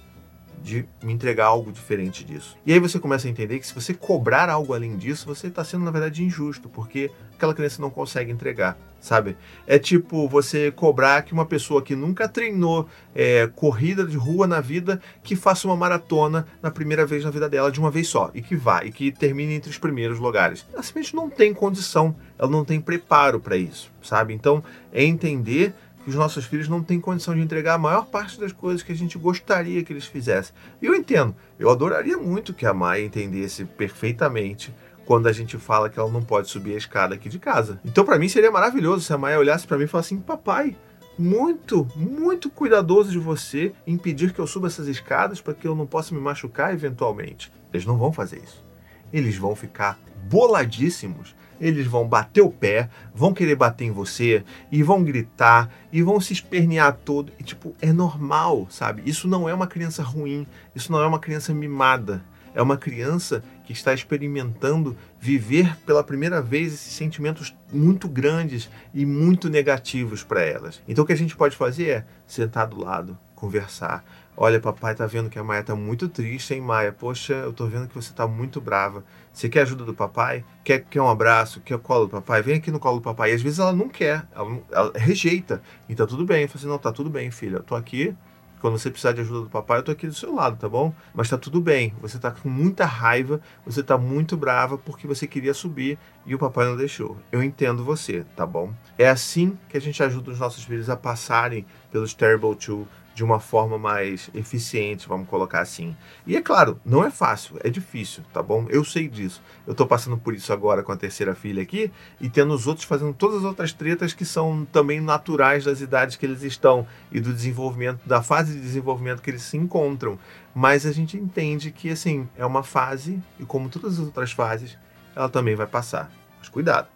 de 0.62 0.87
me 1.02 1.12
entregar 1.12 1.47
algo 1.47 1.73
diferente 1.73 2.25
disso. 2.25 2.57
E 2.64 2.73
aí 2.73 2.78
você 2.78 2.99
começa 2.99 3.26
a 3.26 3.31
entender 3.31 3.59
que 3.59 3.66
se 3.66 3.75
você 3.75 3.92
cobrar 3.92 4.49
algo 4.49 4.73
além 4.73 4.97
disso, 4.97 5.26
você 5.26 5.49
está 5.49 5.64
sendo, 5.64 5.85
na 5.85 5.90
verdade, 5.90 6.23
injusto, 6.23 6.69
porque 6.69 7.11
aquela 7.35 7.52
criança 7.52 7.83
não 7.83 7.90
consegue 7.90 8.31
entregar, 8.31 8.78
sabe? 9.00 9.37
É 9.66 9.78
tipo 9.78 10.28
você 10.28 10.71
cobrar 10.71 11.23
que 11.23 11.33
uma 11.33 11.45
pessoa 11.45 11.83
que 11.83 11.97
nunca 11.97 12.28
treinou 12.28 12.88
é, 13.14 13.49
corrida 13.49 14.04
de 14.04 14.16
rua 14.16 14.47
na 14.47 14.61
vida, 14.61 15.00
que 15.25 15.35
faça 15.35 15.66
uma 15.66 15.76
maratona 15.76 16.47
na 16.62 16.71
primeira 16.71 17.04
vez 17.04 17.25
na 17.25 17.31
vida 17.31 17.49
dela, 17.49 17.73
de 17.73 17.81
uma 17.81 17.90
vez 17.90 18.07
só, 18.07 18.31
e 18.33 18.40
que 18.40 18.54
vá, 18.54 18.85
e 18.85 18.92
que 18.92 19.11
termine 19.11 19.54
entre 19.54 19.71
os 19.71 19.78
primeiros 19.78 20.21
lugares. 20.21 20.64
Ela 20.73 20.83
simplesmente 20.83 21.16
não 21.16 21.28
tem 21.28 21.52
condição, 21.52 22.14
ela 22.38 22.49
não 22.49 22.64
tem 22.64 22.81
preparo 22.81 23.40
para 23.40 23.57
isso, 23.57 23.92
sabe? 24.00 24.33
Então, 24.33 24.62
é 24.92 25.02
entender 25.02 25.75
que 26.02 26.11
os 26.11 26.16
nossos 26.16 26.44
filhos 26.44 26.68
não 26.68 26.82
têm 26.82 27.00
condição 27.00 27.35
de 27.35 27.40
entregar 27.40 27.75
a 27.75 27.78
maior 27.78 28.06
parte 28.06 28.38
das 28.38 28.52
coisas 28.52 28.82
que 28.82 28.92
a 28.92 28.97
gente 28.97 29.16
gostaria 29.16 29.82
que 29.82 29.92
eles 29.92 30.04
fizessem. 30.04 30.54
E 30.80 30.87
eu 30.87 30.94
entendo, 30.94 31.35
eu 31.59 31.71
adoraria 31.71 32.16
muito 32.16 32.52
que 32.52 32.66
a 32.66 32.75
Maia 32.75 33.04
entendesse 33.04 33.64
perfeitamente 33.64 34.75
quando 35.04 35.26
a 35.26 35.32
gente 35.32 35.59
fala 35.59 35.88
que 35.88 35.99
ela 35.99 36.11
não 36.11 36.23
pode 36.23 36.49
subir 36.49 36.75
a 36.75 36.78
escada 36.78 37.14
aqui 37.14 37.28
de 37.28 37.38
casa. 37.38 37.80
Então, 37.85 38.04
para 38.04 38.18
mim, 38.18 38.28
seria 38.28 38.50
maravilhoso 38.50 39.04
se 39.04 39.12
a 39.12 39.18
Maia 39.18 39.38
olhasse 39.38 39.66
para 39.66 39.78
mim 39.78 39.85
e 39.85 39.88
falasse 39.88 40.14
assim: 40.14 40.23
papai, 40.23 40.76
muito, 41.18 41.87
muito 41.94 42.50
cuidadoso 42.50 43.11
de 43.11 43.18
você 43.18 43.73
impedir 43.87 44.32
que 44.32 44.40
eu 44.40 44.47
suba 44.47 44.68
essas 44.68 44.88
escadas 44.88 45.40
para 45.40 45.54
que 45.54 45.66
eu 45.66 45.75
não 45.75 45.87
possa 45.87 46.14
me 46.14 46.21
machucar 46.21 46.73
eventualmente. 46.73 47.52
Eles 47.73 47.87
não 47.87 47.99
vão 47.99 48.12
fazer 48.12 48.38
isso. 48.42 48.64
Eles 49.12 49.37
vão 49.37 49.54
ficar 49.54 49.99
boladíssimos 50.28 51.35
eles 51.62 51.87
vão 51.87 52.07
bater 52.07 52.42
o 52.42 52.50
pé, 52.50 52.90
vão 53.14 53.33
querer 53.33 53.54
bater 53.54 53.85
em 53.85 53.92
você 53.92 54.45
e 54.71 54.83
vão 54.83 55.04
gritar 55.04 55.71
e 55.92 56.02
vão 56.02 56.21
se 56.21 56.33
espernear 56.33 56.99
todo. 57.04 57.33
E 57.38 57.45
tipo, 57.45 57.75
é 57.81 57.92
normal, 57.92 58.66
sabe? 58.69 59.02
Isso 59.07 59.28
não 59.28 59.49
é 59.49 59.54
uma 59.54 59.69
criança 59.69 60.02
ruim, 60.02 60.45
isso 60.75 60.90
não 60.90 61.00
é 61.00 61.07
uma 61.07 61.21
criança 61.21 61.54
mimada. 61.54 62.25
É 62.54 62.61
uma 62.61 62.76
criança 62.76 63.42
que 63.64 63.73
está 63.73 63.95
experimentando 63.95 64.95
viver 65.19 65.75
pela 65.87 66.04
primeira 66.04 66.42
vez 66.42 66.75
esses 66.75 66.92
sentimentos 66.92 67.54
muito 67.73 68.09
grandes 68.09 68.69
e 68.92 69.07
muito 69.07 69.49
negativos 69.49 70.23
para 70.23 70.42
elas. 70.42 70.83
Então 70.87 71.04
o 71.04 71.07
que 71.07 71.14
a 71.14 71.16
gente 71.16 71.35
pode 71.35 71.57
fazer 71.57 71.88
é 71.88 72.04
sentar 72.26 72.66
do 72.66 72.78
lado, 72.78 73.16
conversar. 73.35 74.04
Olha, 74.35 74.59
papai 74.59 74.95
tá 74.95 75.07
vendo 75.07 75.29
que 75.29 75.39
a 75.39 75.45
Maia 75.45 75.62
tá 75.62 75.77
muito 75.77 76.09
triste, 76.09 76.55
hein, 76.55 76.61
Maia? 76.61 76.91
Poxa, 76.91 77.35
eu 77.35 77.53
tô 77.53 77.67
vendo 77.67 77.87
que 77.87 77.95
você 77.95 78.15
tá 78.15 78.27
muito 78.27 78.62
brava. 78.62 79.05
Você 79.31 79.47
quer 79.47 79.62
ajuda 79.62 79.85
do 79.85 79.93
papai? 79.93 80.43
Quer, 80.65 80.85
quer 80.85 81.03
um 81.03 81.09
abraço? 81.09 81.61
Quer 81.61 81.75
o 81.75 81.79
colo 81.79 82.07
do 82.07 82.11
papai? 82.12 82.41
Vem 82.41 82.57
aqui 82.57 82.71
no 82.71 82.81
colo 82.81 82.99
do 82.99 83.03
papai. 83.03 83.31
E 83.31 83.35
às 83.35 83.43
vezes 83.43 83.59
ela 83.59 83.75
não 83.75 83.91
quer, 83.91 84.27
ela, 84.35 84.59
ela 84.71 84.93
rejeita. 84.97 85.62
Então 85.87 86.07
tudo 86.07 86.25
bem. 86.25 86.43
Eu 86.43 86.49
falo 86.49 86.59
assim, 86.59 86.67
não, 86.67 86.79
tá 86.79 86.91
tudo 86.91 87.11
bem, 87.11 87.31
filha. 87.31 87.57
Eu 87.57 87.62
tô 87.62 87.75
aqui. 87.75 88.17
Quando 88.62 88.79
você 88.79 88.91
precisar 88.91 89.11
de 89.11 89.21
ajuda 89.21 89.41
do 89.41 89.51
papai, 89.51 89.81
eu 89.81 89.83
tô 89.83 89.91
aqui 89.91 90.07
do 90.07 90.15
seu 90.15 90.33
lado, 90.33 90.57
tá 90.57 90.69
bom? 90.69 90.95
Mas 91.12 91.29
tá 91.29 91.37
tudo 91.37 91.61
bem. 91.61 91.93
Você 92.01 92.17
tá 92.17 92.31
com 92.31 92.49
muita 92.49 92.87
raiva, 92.87 93.41
você 93.67 93.83
tá 93.83 93.99
muito 93.99 94.37
brava 94.37 94.79
porque 94.79 95.05
você 95.05 95.27
queria 95.27 95.53
subir 95.53 95.99
e 96.25 96.33
o 96.33 96.39
papai 96.39 96.67
não 96.67 96.77
deixou. 96.77 97.19
Eu 97.33 97.43
entendo 97.43 97.85
você, 97.85 98.25
tá 98.37 98.47
bom? 98.47 98.73
É 98.97 99.09
assim 99.09 99.59
que 99.69 99.77
a 99.77 99.81
gente 99.81 100.01
ajuda 100.01 100.31
os 100.31 100.39
nossos 100.39 100.62
filhos 100.62 100.89
a 100.89 100.97
passarem 100.97 101.67
pelos 101.91 102.15
Terrible 102.15 102.55
Two 102.55 102.87
de 103.14 103.23
uma 103.23 103.38
forma 103.38 103.78
mais 103.78 104.31
eficiente, 104.35 105.07
vamos 105.07 105.28
colocar 105.28 105.61
assim. 105.61 105.95
E 106.26 106.37
é 106.37 106.40
claro, 106.40 106.81
não 106.85 107.04
é 107.04 107.11
fácil, 107.11 107.57
é 107.62 107.69
difícil, 107.69 108.23
tá 108.33 108.42
bom? 108.42 108.66
Eu 108.69 108.85
sei 108.85 109.09
disso. 109.09 109.42
Eu 109.66 109.75
tô 109.75 109.87
passando 109.87 110.16
por 110.16 110.35
isso 110.35 110.52
agora 110.52 110.83
com 110.83 110.92
a 110.92 110.97
terceira 110.97 111.35
filha 111.35 111.62
aqui 111.62 111.92
e 112.21 112.28
tendo 112.28 112.54
os 112.54 112.66
outros 112.66 112.87
fazendo 112.87 113.12
todas 113.12 113.38
as 113.38 113.45
outras 113.45 113.73
tretas 113.73 114.12
que 114.12 114.25
são 114.25 114.66
também 114.73 115.00
naturais 115.00 115.64
das 115.64 115.81
idades 115.81 116.16
que 116.16 116.25
eles 116.25 116.42
estão 116.42 116.87
e 117.11 117.21
do 117.21 117.33
desenvolvimento, 117.33 118.00
da 118.07 118.23
fase 118.23 118.54
de 118.54 118.61
desenvolvimento 118.61 119.21
que 119.21 119.31
eles 119.31 119.42
se 119.42 119.57
encontram. 119.57 120.19
Mas 120.54 120.87
a 120.87 120.92
gente 120.92 121.16
entende 121.16 121.71
que 121.71 121.90
assim, 121.90 122.28
é 122.37 122.47
uma 122.47 122.62
fase 122.62 123.23
e 123.38 123.45
como 123.45 123.69
todas 123.69 123.99
as 123.99 124.07
outras 124.07 124.33
fases, 124.33 124.78
ela 125.14 125.28
também 125.28 125.54
vai 125.54 125.66
passar. 125.66 126.11
Mas 126.38 126.49
cuidado, 126.49 126.88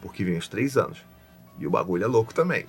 porque 0.00 0.24
vem 0.24 0.38
os 0.38 0.48
três 0.48 0.76
anos. 0.76 1.04
E 1.58 1.66
o 1.66 1.70
bagulho 1.70 2.04
é 2.04 2.06
louco 2.06 2.34
também. 2.34 2.66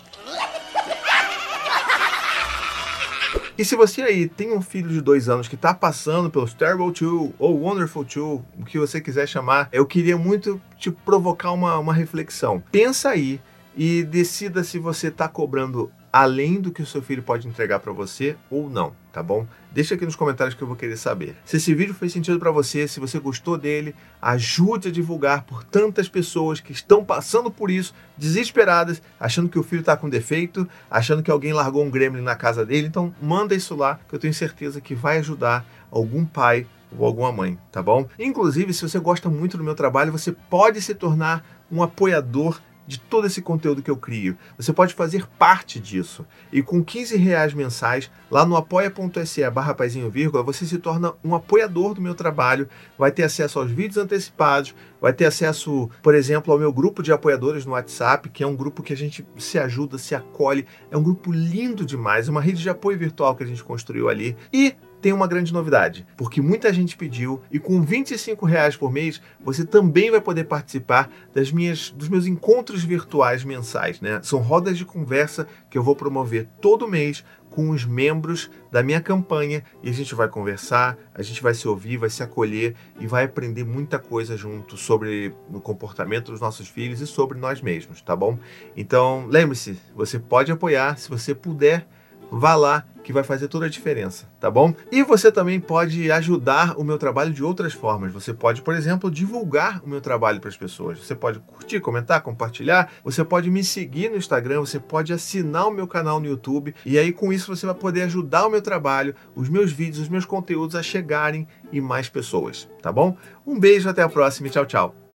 E 3.58 3.64
se 3.64 3.74
você 3.76 4.02
aí 4.02 4.28
tem 4.28 4.54
um 4.54 4.62
filho 4.62 4.90
de 4.90 5.00
dois 5.00 5.30
anos 5.30 5.48
que 5.48 5.56
está 5.56 5.74
passando 5.74 6.30
pelos 6.30 6.54
Terrible 6.54 6.92
Two 6.92 7.34
ou 7.40 7.62
Wonderful 7.62 8.04
Two, 8.04 8.46
o 8.60 8.66
que 8.66 8.78
você 8.78 9.00
quiser 9.00 9.28
chamar, 9.28 9.70
eu 9.72 9.86
queria 9.86 10.18
muito 10.18 10.62
te 10.78 10.92
provocar 10.92 11.54
uma, 11.54 11.80
uma 11.80 11.94
reflexão. 11.94 12.62
Pensa 12.70 13.10
aí 13.10 13.40
e 13.78 14.04
decida 14.04 14.62
se 14.62 14.78
você 14.78 15.08
está 15.08 15.30
cobrando 15.30 15.90
além 16.16 16.62
do 16.62 16.72
que 16.72 16.82
o 16.82 16.86
seu 16.86 17.02
filho 17.02 17.22
pode 17.22 17.46
entregar 17.46 17.82
para 17.82 17.92
você 17.92 18.38
ou 18.50 18.70
não, 18.70 18.96
tá 19.12 19.22
bom? 19.22 19.46
Deixa 19.74 19.96
aqui 19.96 20.06
nos 20.06 20.16
comentários 20.16 20.56
que 20.56 20.62
eu 20.62 20.68
vou 20.68 20.78
querer 20.78 20.96
saber. 20.96 21.36
Se 21.44 21.58
esse 21.58 21.76
vídeo 21.76 21.94
fez 21.94 22.14
sentido 22.14 22.40
para 22.40 22.52
você, 22.52 22.88
se 22.88 23.02
você 23.02 23.20
gostou 23.20 23.58
dele, 23.58 23.94
ajude 24.22 24.88
a 24.88 24.92
divulgar 24.92 25.44
por 25.44 25.66
tantas 25.66 26.08
pessoas 26.08 26.62
que 26.62 26.72
estão 26.72 27.04
passando 27.04 27.52
por 27.52 27.70
isso, 27.70 27.94
desesperadas, 28.18 29.02
achando 29.20 29.50
que 29.50 29.60
o 29.60 29.64
filho 29.64 29.82
está 29.82 29.98
com 29.98 30.08
defeito, 30.08 30.66
achando 30.90 31.22
que 31.22 31.30
alguém 31.30 31.52
largou 31.52 31.84
um 31.84 31.92
gremlin 31.92 32.22
na 32.22 32.38
casa 32.38 32.66
dele. 32.66 32.88
Então, 32.88 33.14
manda 33.22 33.54
isso 33.54 33.76
lá, 33.76 34.00
que 34.08 34.16
eu 34.16 34.20
tenho 34.20 34.34
certeza 34.34 34.80
que 34.80 34.96
vai 34.96 35.18
ajudar 35.18 35.66
algum 35.92 36.26
pai 36.26 36.66
ou 36.98 37.06
alguma 37.06 37.34
mãe, 37.34 37.60
tá 37.74 37.84
bom? 37.84 38.08
Inclusive, 38.18 38.74
se 38.74 38.88
você 38.88 39.00
gosta 39.00 39.30
muito 39.30 39.58
do 39.58 39.66
meu 39.66 39.76
trabalho, 39.76 40.14
você 40.14 40.32
pode 40.32 40.82
se 40.82 40.96
tornar 40.96 41.46
um 41.70 41.84
apoiador 41.84 42.62
de 42.88 43.00
todo 43.00 43.28
esse 43.28 43.42
conteúdo 43.42 43.82
que 43.82 43.90
eu 43.90 43.98
crio. 43.98 44.38
Você 44.58 44.72
pode 44.72 44.94
fazer 44.94 45.28
parte 45.40 45.80
disso. 45.80 46.26
E 46.52 46.62
com 46.62 46.84
15 46.84 47.16
reais 47.18 47.54
mensais, 47.54 48.12
lá 48.30 48.46
no 48.46 48.56
apoia.se 48.56 49.50
barra 49.50 49.76
vírgula, 50.12 50.44
você 50.44 50.66
se 50.66 50.78
torna 50.78 51.14
um 51.24 51.36
apoiador 51.36 51.94
do 51.94 52.02
meu 52.02 52.16
trabalho, 52.16 52.68
vai 52.98 53.12
ter 53.12 53.24
acesso 53.24 53.60
aos 53.60 53.72
vídeos 53.72 53.98
antecipados, 53.98 54.76
vai 55.02 55.14
ter 55.14 55.26
acesso, 55.26 55.90
por 56.02 56.16
exemplo, 56.16 56.54
ao 56.54 56.60
meu 56.60 56.72
grupo 56.72 57.04
de 57.04 57.12
apoiadores 57.12 57.66
no 57.66 57.74
WhatsApp, 57.74 58.30
que 58.30 58.44
é 58.44 58.48
um 58.48 58.56
grupo 58.56 58.84
que 58.84 58.94
a 58.94 58.98
gente 58.98 59.26
se 59.38 59.58
ajuda, 59.58 59.98
se 59.98 60.16
acolhe. 60.16 60.66
É 60.92 60.98
um 60.98 61.04
grupo 61.04 61.32
lindo 61.32 61.86
demais, 61.86 62.28
uma 62.28 62.42
rede 62.42 62.62
de 62.62 62.70
apoio 62.70 62.98
virtual 62.98 63.36
que 63.36 63.44
a 63.44 63.48
gente 63.48 63.64
construiu 63.64 64.10
ali. 64.10 64.36
E 64.52 64.76
tem 65.06 65.14
uma 65.14 65.28
grande 65.28 65.54
novidade, 65.54 66.04
porque 66.18 66.42
muita 66.42 66.74
gente 66.74 66.98
pediu 66.98 67.40
e 67.52 67.60
com 67.60 67.80
25 67.80 68.44
reais 68.44 68.76
por 68.76 68.92
mês 68.92 69.22
você 69.40 69.64
também 69.64 70.10
vai 70.10 70.20
poder 70.20 70.46
participar 70.46 71.12
das 71.32 71.52
minhas, 71.52 71.92
dos 71.92 72.10
meus 72.10 72.26
encontros 72.26 72.84
virtuais 72.84 73.44
mensais, 73.44 74.02
né? 74.02 74.20
São 74.24 74.40
rodas 74.40 74.80
de 74.80 74.84
conversa 74.84 75.46
que 75.70 75.78
eu 75.78 75.84
vou 75.84 75.96
promover 75.96 76.48
todo 76.60 76.88
mês 76.88 77.24
com 77.52 77.70
os 77.70 77.86
membros 77.86 78.50
da 78.72 78.82
minha 78.82 79.00
campanha 79.00 79.64
e 79.84 79.92
a 79.92 79.94
gente 79.94 80.16
vai 80.16 80.28
conversar, 80.28 80.98
a 81.14 81.22
gente 81.22 81.44
vai 81.44 81.54
se 81.54 81.68
ouvir, 81.68 81.98
vai 81.98 82.10
se 82.10 82.24
acolher 82.24 82.74
e 83.00 83.06
vai 83.06 83.26
aprender 83.26 83.64
muita 83.64 84.00
coisa 84.00 84.36
junto 84.36 84.76
sobre 84.76 85.36
o 85.54 85.62
comportamento 85.62 86.32
dos 86.32 86.42
nossos 86.42 86.68
filhos 86.68 87.00
e 87.00 87.06
sobre 87.06 87.38
nós 87.38 87.62
mesmos, 87.62 88.02
tá 88.02 88.16
bom? 88.16 88.40
Então, 88.76 89.28
lembre-se, 89.28 89.78
você 89.96 90.18
pode 90.18 90.52
apoiar 90.52 90.98
se 90.98 91.08
você 91.08 91.36
puder 91.36 91.88
vá 92.32 92.56
lá 92.56 92.84
que 93.06 93.14
vai 93.14 93.24
fazer 93.24 93.48
toda 93.48 93.68
a 93.68 93.70
diferença, 93.70 94.26
tá 94.40 94.50
bom? 94.50 94.74
E 94.92 95.04
você 95.04 95.32
também 95.32 95.60
pode 95.60 96.12
ajudar 96.12 96.76
o 96.76 96.84
meu 96.84 96.98
trabalho 96.98 97.32
de 97.32 97.44
outras 97.44 97.72
formas. 97.72 98.12
Você 98.12 98.34
pode, 98.34 98.64
por 98.64 98.74
exemplo, 98.74 99.12
divulgar 99.12 99.80
o 99.84 99.88
meu 99.88 100.02
trabalho 100.02 100.40
para 100.40 100.50
as 100.50 100.58
pessoas. 100.58 100.98
Você 100.98 101.14
pode 101.14 101.38
curtir, 101.40 101.80
comentar, 101.80 102.22
compartilhar. 102.22 102.92
Você 103.04 103.24
pode 103.24 103.52
me 103.52 103.64
seguir 103.64 104.10
no 104.10 104.18
Instagram. 104.18 104.62
Você 104.62 104.80
pode 104.80 105.14
assinar 105.14 105.68
o 105.68 105.72
meu 105.72 105.88
canal 105.88 106.20
no 106.20 106.26
YouTube. 106.26 106.74
E 106.84 106.98
aí, 106.98 107.14
com 107.14 107.32
isso, 107.32 107.56
você 107.56 107.68
vai 107.68 107.76
poder 107.76 108.02
ajudar 108.02 108.48
o 108.48 108.50
meu 108.50 108.62
trabalho, 108.62 109.14
os 109.36 109.48
meus 109.50 109.72
vídeos, 109.72 110.00
os 110.00 110.10
meus 110.10 110.26
conteúdos 110.26 110.76
a 110.76 110.82
chegarem 110.82 111.48
em 111.72 111.80
mais 111.80 112.10
pessoas, 112.10 112.68
tá 112.82 112.92
bom? 112.92 113.16
Um 113.46 113.60
beijo, 113.60 113.88
até 113.88 114.02
a 114.02 114.10
próxima 114.10 114.48
e 114.48 114.50
tchau, 114.50 114.66
tchau. 114.66 115.05